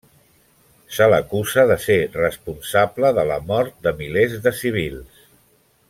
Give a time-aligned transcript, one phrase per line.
[0.95, 5.23] Se l'acusa de ser responsable de la mort de milers de civils.